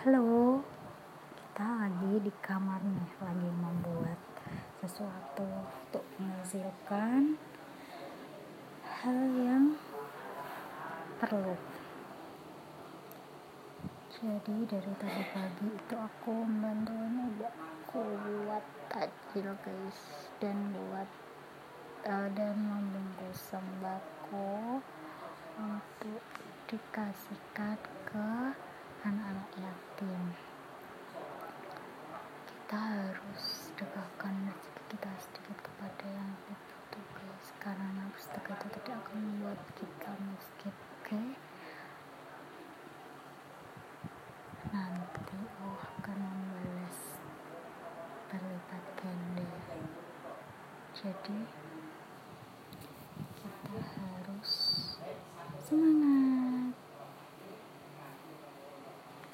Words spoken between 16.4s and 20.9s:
membantuin aku buat takjil guys. Dan